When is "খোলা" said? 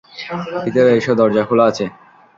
1.47-1.65